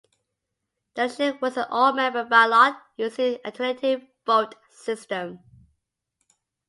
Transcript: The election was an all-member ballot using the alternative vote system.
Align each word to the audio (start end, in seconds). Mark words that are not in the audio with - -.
The 0.95 1.01
election 1.03 1.37
was 1.43 1.57
an 1.57 1.65
all-member 1.69 2.25
ballot 2.25 2.75
using 2.97 3.33
the 3.33 3.45
alternative 3.45 4.01
vote 4.25 4.55
system. 4.71 5.41